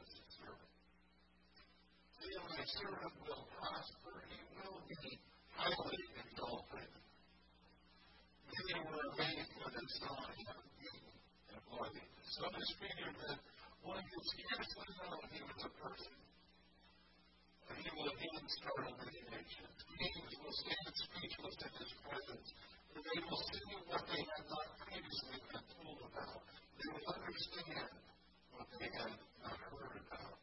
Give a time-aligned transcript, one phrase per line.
[0.00, 0.72] as servant.
[2.18, 4.14] See, my servant will prosper.
[4.26, 5.18] He will be
[5.54, 6.90] highly exalted.
[8.54, 11.14] Many were amazed when they saw him beaten
[11.50, 12.06] and bloody.
[12.34, 13.38] So disfigured that
[13.82, 16.14] one could scarcely know he was a person.
[17.68, 19.76] And he will again startle many nations.
[19.94, 22.48] Kings will stand speechless in his presence,
[22.94, 26.40] for they will see what they had not previously been told about.
[26.78, 27.92] They will understand
[28.54, 29.12] what they had
[29.44, 30.40] not heard about.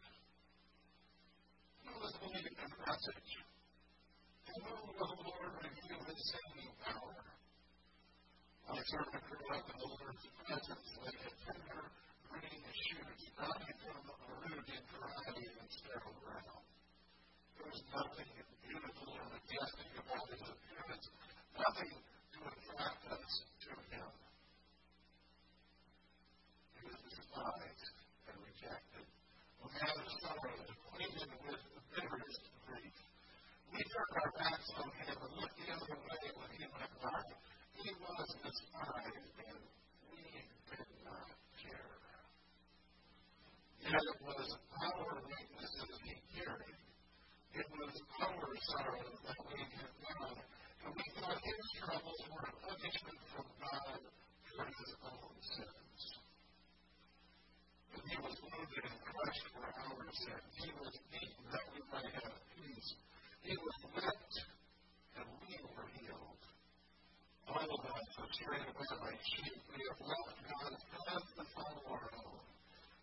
[1.81, 3.31] Who was believing the message?
[4.45, 7.17] To whom will the Lord reveal his saving power?
[8.69, 11.83] My servant grew up the Lord's presence like a tender
[12.29, 16.63] green shoot, sprouting from a root in dry and sterile ground.
[17.57, 18.31] There was nothing
[18.63, 21.05] beautiful or majestic about his appearance,
[21.59, 21.93] nothing
[22.31, 23.31] to attract us
[23.67, 24.11] to him.
[26.79, 27.97] He was despised
[28.31, 32.97] and rejected, a man of sorrows, acquainted with the bitterest grief.
[33.75, 37.23] We turned our backs on him and looked the other way when he went by.
[37.81, 37.89] He
[38.51, 39.63] despised and
[40.11, 40.27] we
[40.67, 41.95] did not care.
[43.79, 46.79] Yet it was our weaknesses he carried.
[47.55, 50.35] It was our sorrows that weighed him down.
[50.83, 53.99] And we thought his troubles were a punishment from God
[54.51, 56.01] for his own sins.
[57.95, 60.51] But he was wounded and crushed for our sins.
[60.59, 62.89] He was beaten that we might have peace.
[63.47, 64.35] He was whipped
[65.15, 66.30] and we were healed.
[67.51, 69.59] All of us are strayed away like sheep.
[69.75, 72.47] We have left God's path to follow our own.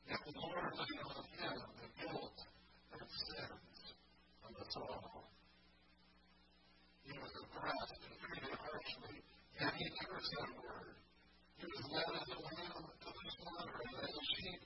[0.09, 2.39] Yet the Lord laid on him the guilt
[2.97, 3.77] and sins
[4.41, 5.29] of us all.
[7.05, 9.21] He was oppressed and treated harshly,
[9.61, 10.97] yet he never said a word.
[11.61, 14.61] He was led as a lamb to the slaughter, and as a sheep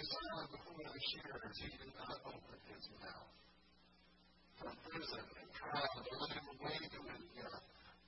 [0.00, 3.36] is silent before the shearers, he did not open his mouth.
[4.64, 7.00] From prison and trial, they led him away to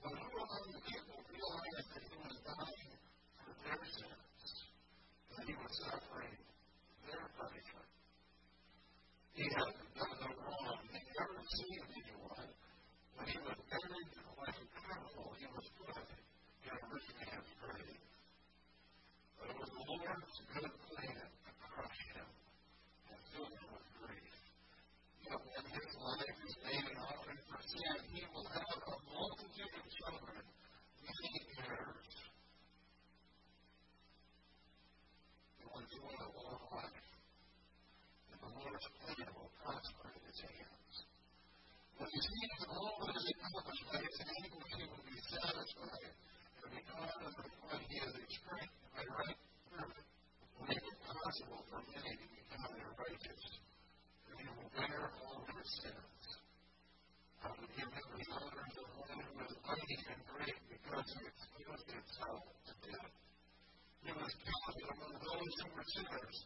[0.08, 0.18] death.
[0.18, 2.92] But who among the people realized that he was dying
[3.44, 4.48] for their sins,
[5.36, 6.36] that he was suffering
[7.04, 7.90] their punishment?
[9.36, 10.78] He had done no wrong.
[10.88, 12.50] He never seen anyone.
[13.18, 18.02] When he was buried like a criminal, he was put in a rich man's grave.
[19.38, 22.28] But it was the Lord's good plan to crush him
[23.12, 24.38] and fill him with grief.
[25.22, 29.74] Yet when his life is made an offering for sin, he will have a multitude
[29.78, 30.42] of children,
[31.02, 32.10] many heirs.
[35.58, 37.08] He will enjoy a long life,
[38.30, 40.94] and the Lord's plan will prosper in his hands.
[41.98, 46.12] When he sees all that is accomplished by his anguish, he will be satisfied,
[46.64, 47.34] and because of
[47.68, 49.92] what he has experienced by right through,
[50.64, 53.42] make it possible for many to become their righteous,
[54.32, 56.24] and he will bear all their sins.
[57.44, 61.22] I will give him the honors of one who is mighty and great because he
[61.28, 63.12] exposed himself to death.
[64.08, 66.36] He was counted among those who were sinners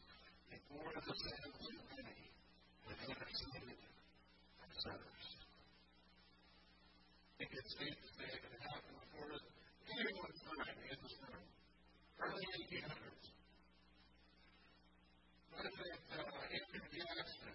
[0.51, 2.23] before the sins of many
[2.91, 3.79] and interceded
[4.59, 5.27] for sinners.
[7.33, 8.62] I think it's safe to say it before
[9.99, 11.45] anyone time in this room,
[12.17, 13.25] early 1800s.
[15.53, 17.55] President uh, Andrew Jackson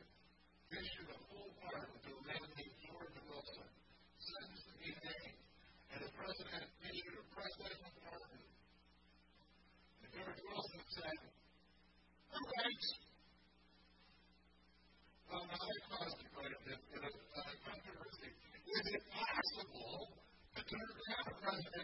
[0.69, 3.67] issued a full pardon to a man named George Wilson,
[4.21, 5.41] sentenced to be hanged,
[5.97, 8.41] and the president issued a presidential pardon.
[9.97, 11.17] And George Wilson said,
[12.37, 12.85] All right.
[15.27, 17.13] Well, now that caused quite a bit of
[17.65, 18.31] controversy.
[18.67, 20.17] Is it possible
[20.57, 21.76] to turn down a presidential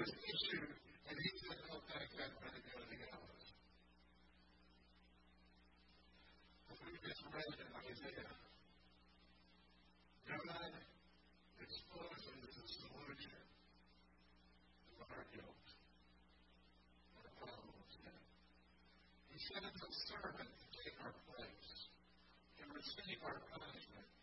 [0.00, 2.24] this issue, and he said, "No, thank you.
[2.24, 3.44] I'd rather go to the gallows."
[6.72, 8.32] As we just read in Isaiah,
[10.24, 10.72] God
[11.60, 13.44] exposes the solution
[15.04, 18.16] of our guilt and The problem own sin.
[19.28, 21.92] He sends a servant to take our place
[22.56, 24.19] and receive our punishment.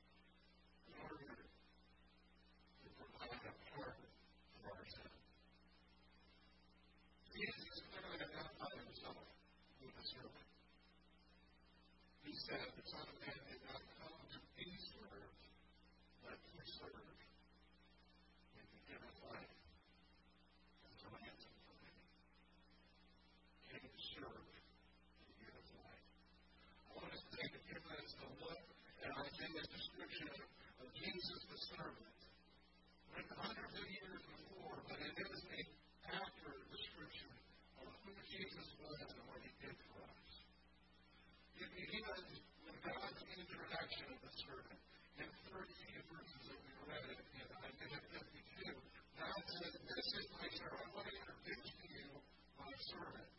[44.47, 44.79] Servant.
[45.19, 48.79] In 13 verses that we read in Isaiah 52,
[49.19, 50.81] God says, This is my servant.
[50.81, 52.07] I want to introduce to you
[52.55, 53.29] my servant.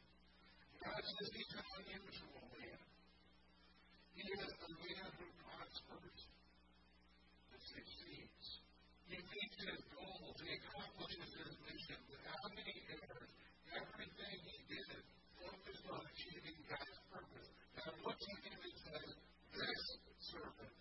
[0.85, 2.81] God says he's an unusual man.
[4.15, 6.19] He is a man who prospers
[7.53, 8.47] and succeeds.
[9.09, 10.37] He meets his goals.
[10.45, 13.33] He accomplishes his mission without any errors.
[13.73, 15.01] Everything he did
[15.41, 17.49] focused on achieving God's purpose.
[17.79, 19.09] God looks at him and says,
[19.55, 19.83] This
[20.29, 20.81] servant,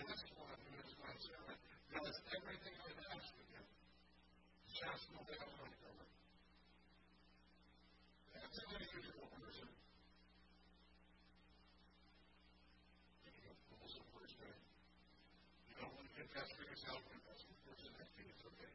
[0.00, 1.60] this one who is my servant,
[2.12, 3.64] does everything I've asked of him.
[3.64, 6.12] Way I want to do it.
[8.36, 9.72] That's an unusual person.
[14.12, 14.60] First thing,
[15.72, 18.28] you don't want to confess for yourself, confess for the person next to you.
[18.28, 18.72] It's okay.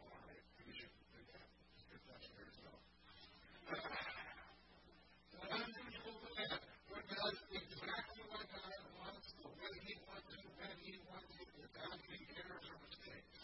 [0.00, 1.52] All right, we should do that.
[1.76, 2.80] Just confess for yourself.
[5.36, 10.74] An unusual man who does exactly what God wants, the way He wants it, when
[10.84, 13.40] He wants it, without any errors or mistakes.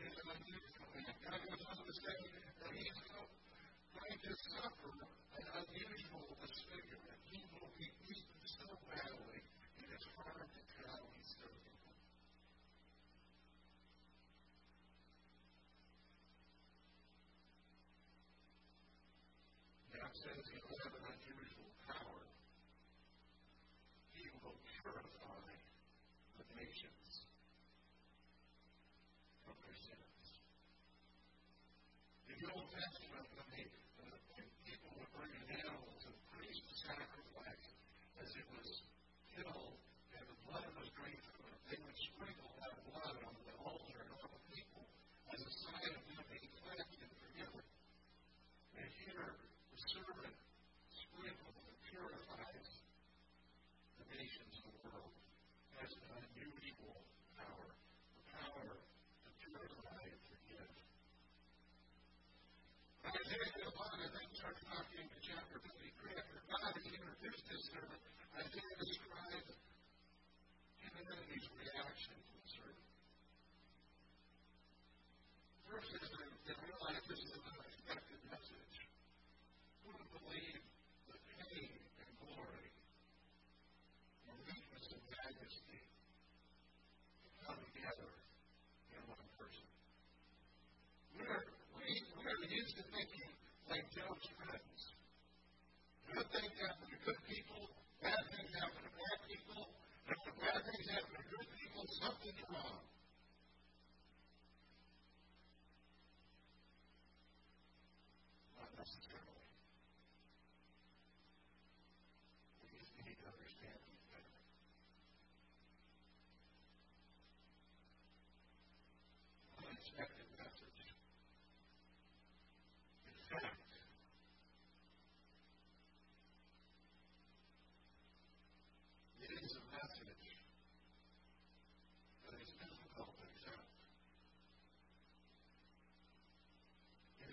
[0.00, 1.14] He's an unusual man.
[1.24, 4.92] God goes on to say that He's going to suffer.
[5.36, 5.99] An unusual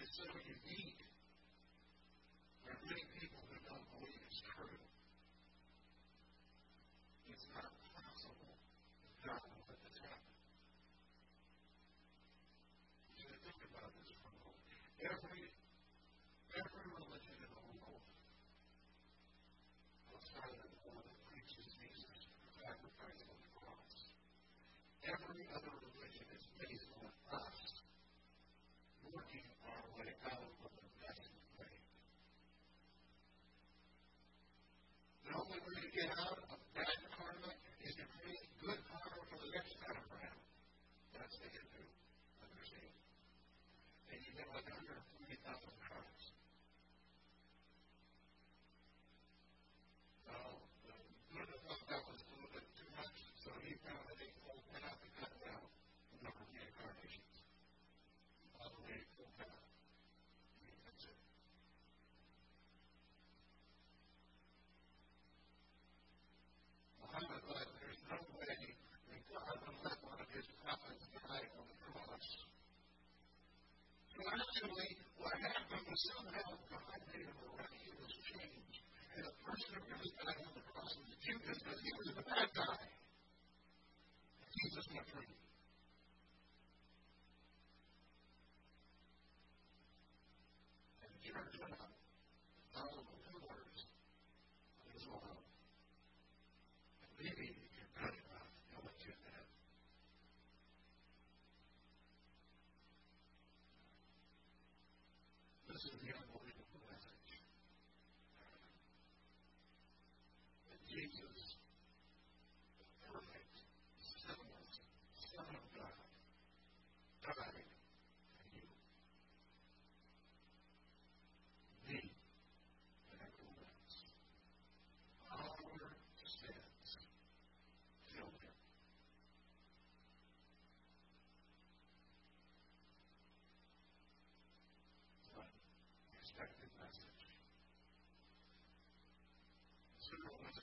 [0.07, 1.03] is so unique.
[2.63, 4.79] There are many people who don't believe it's true.
[7.27, 10.31] It's not possible that God will let this happen.
[13.11, 14.79] You should think about this for a moment.
[15.11, 15.43] Every,
[16.55, 18.03] every religion in the world
[20.15, 23.95] outside of the one that preaches Jesus for sacrifice on the cross,
[25.03, 25.76] every other
[75.97, 76.66] somehow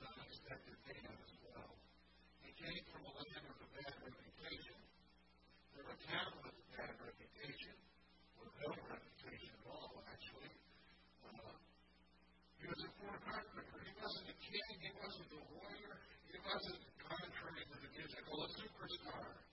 [0.00, 1.70] an unexpected dam as well.
[2.42, 4.78] He came from a land with a bad reputation.
[5.70, 7.74] From a town with a bad reputation,
[8.40, 10.52] with no reputation at all, actually.
[11.22, 11.54] Uh,
[12.58, 13.78] he was a poor carpenter.
[13.84, 14.72] He wasn't a king.
[14.80, 15.94] He wasn't a warrior.
[16.32, 18.22] He wasn't contrary to the music.
[18.24, 19.43] A superstar.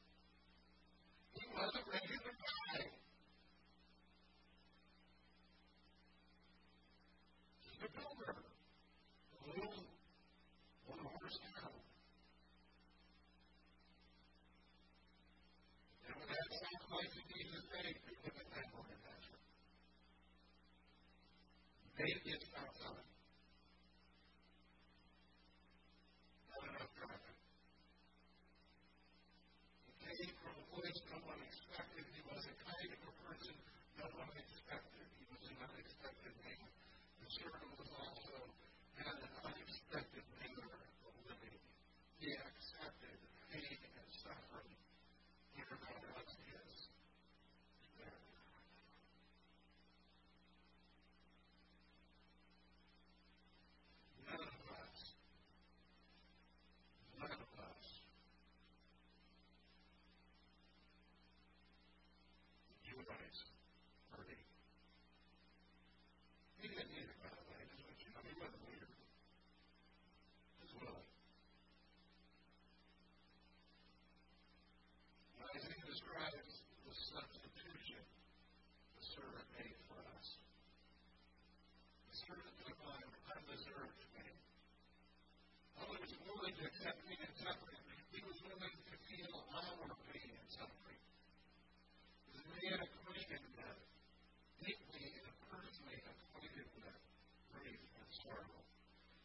[98.21, 98.65] servant.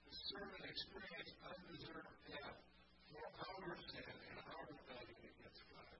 [0.08, 2.56] The servant experienced undeserved death
[3.12, 5.98] for our sin and our rebellion against God.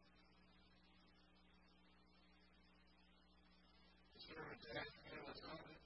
[4.17, 5.81] The servant's death fails on it.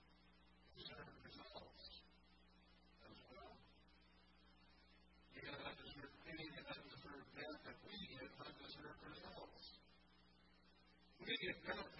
[0.81, 1.87] The results
[3.05, 3.55] as well.
[5.35, 9.65] You get undeserved pity and undeserved death, and we get undeserved results.
[11.21, 12.00] We get penalty.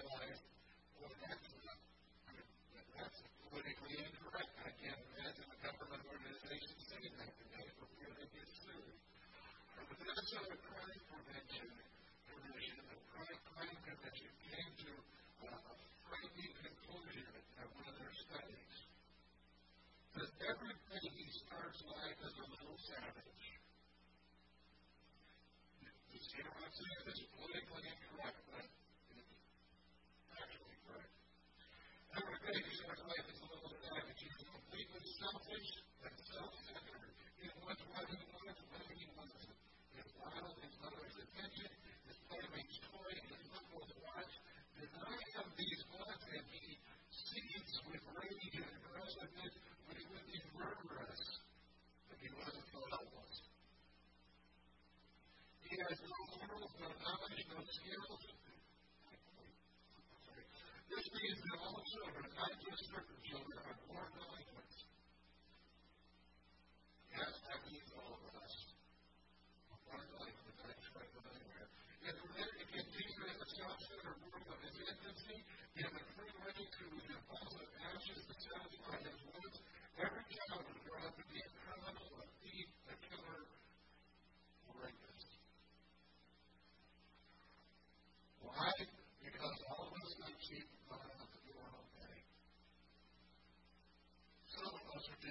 [10.31, 11.67] this is a crime prevention
[12.23, 12.79] provision.
[12.87, 14.91] The crime prevention came to
[15.43, 15.51] a
[16.07, 17.27] frightening conclusion
[17.59, 18.75] at one of their studies.
[20.15, 23.43] That everything he starts life as a little savage.
[26.15, 27.10] You see what I'm saying?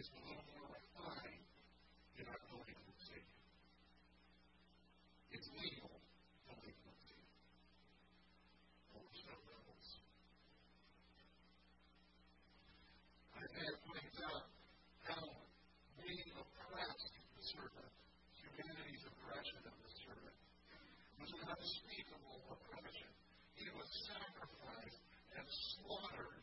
[0.00, 0.80] is below our
[1.12, 1.44] line,
[2.16, 3.20] you're not delinquency.
[5.28, 5.92] It's legal
[6.48, 7.20] delinquency.
[8.96, 9.88] Those are rebels.
[13.44, 14.48] Isaiah points out
[15.04, 15.20] how
[16.00, 17.92] we oppressed the servant,
[18.40, 20.38] humanity's oppression of the servant,
[21.20, 23.12] was an unspeakable oppression.
[23.52, 25.04] He was sacrificed
[25.36, 26.39] and slaughtered.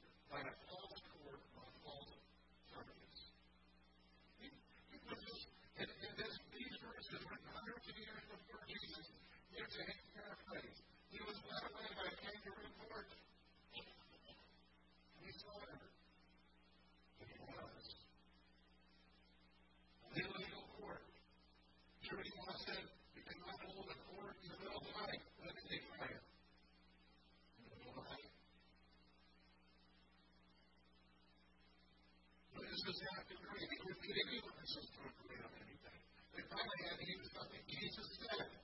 [34.77, 35.99] doesn't agree on anything.
[36.37, 38.56] They finally had to use something Jesus said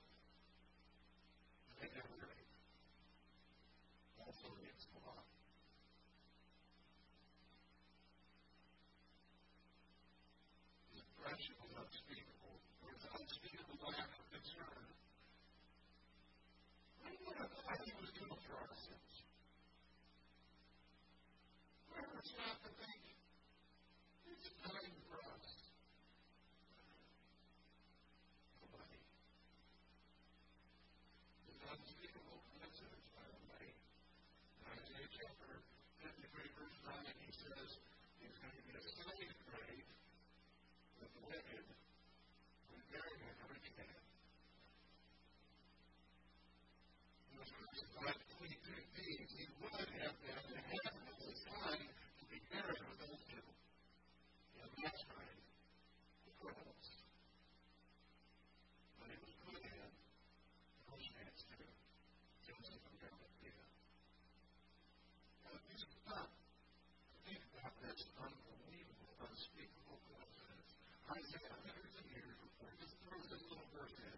[71.12, 74.16] Isaiah, hundreds of years before, just throws this little verse in.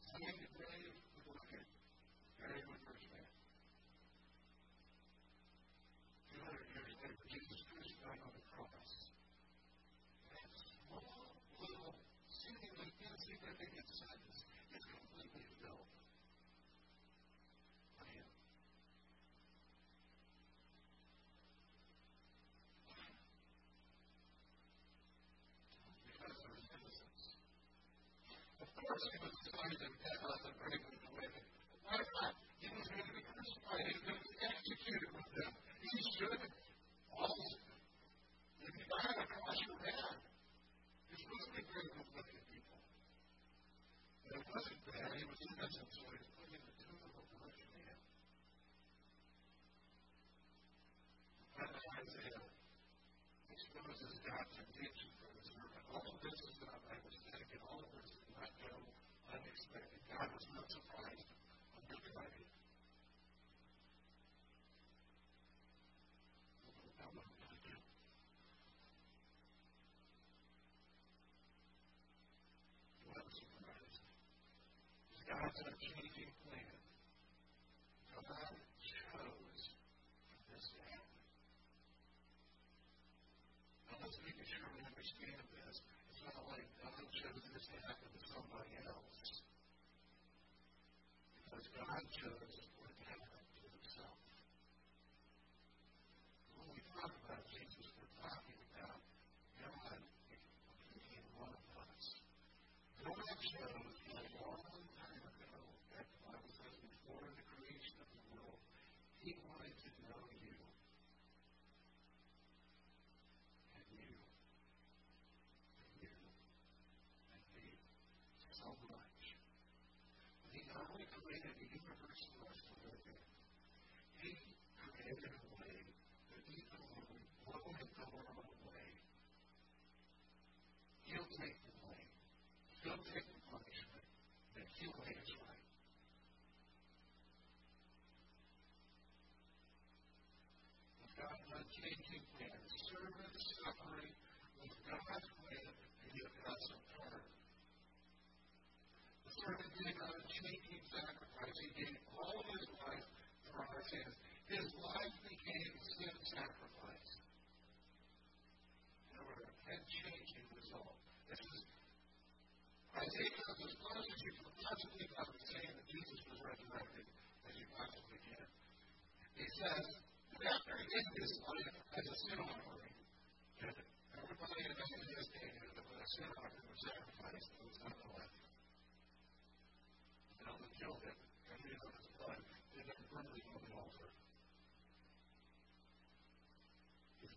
[0.00, 0.40] Saying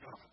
[0.03, 0.28] God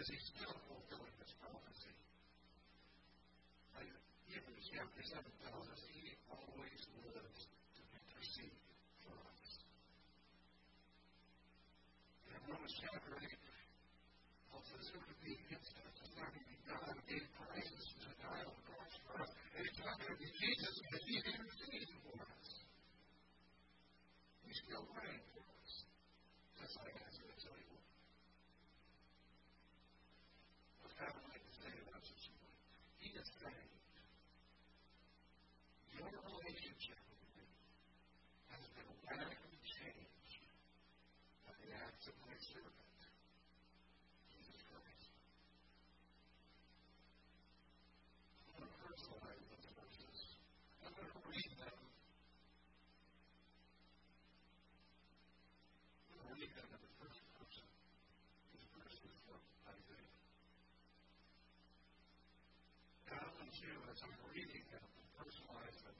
[0.00, 1.92] because he's still fulfilling this prophecy.
[4.32, 7.40] Even in chapter 7 tells us he always lives
[7.76, 8.56] to intercede
[9.04, 9.44] for us.
[12.32, 13.28] And Romans chapter 8
[14.48, 18.64] tells us it would be against our society God gave Christ to die on the
[18.72, 19.30] cross for us.
[19.52, 22.48] And it's not going to be Jesus, but he intercedes for us.
[24.48, 25.29] He's still praying.
[63.60, 64.82] too, uh, as I'm reading it,
[65.20, 65.92] personalized, but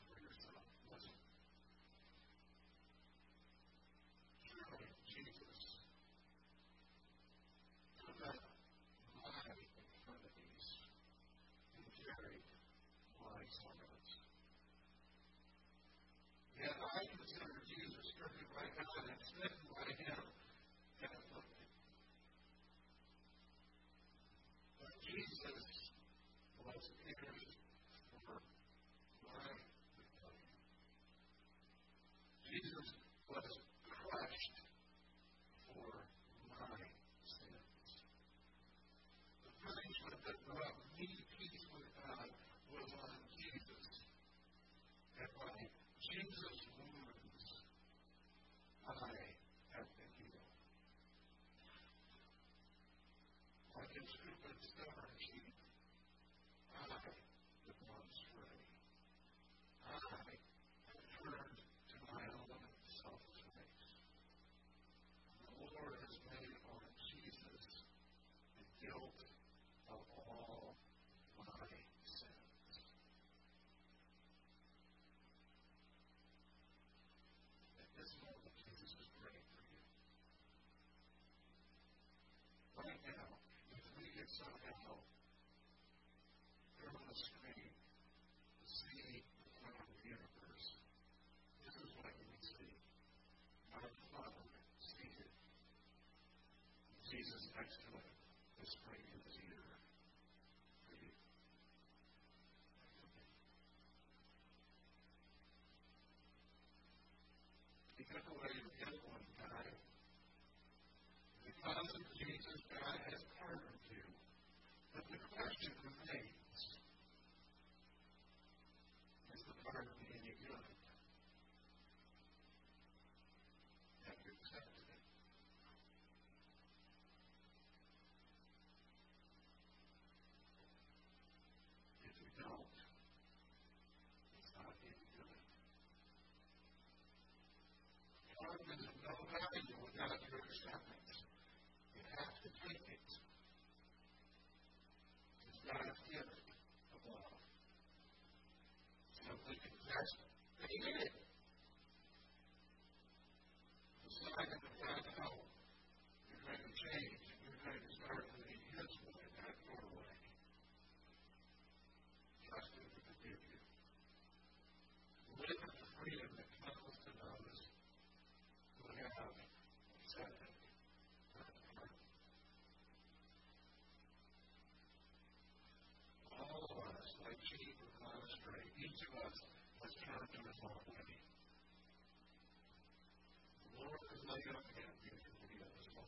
[184.30, 186.06] later and in the video as well.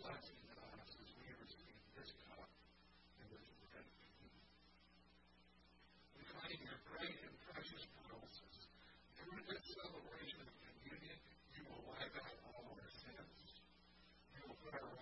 [0.06, 3.89] blessing to us as we receive this cup and this bread.
[6.13, 8.56] We find your great and precious promises.
[9.18, 11.18] Through this celebration of communion,
[11.58, 13.65] you will wipe out all our sins.
[14.38, 14.94] You will put our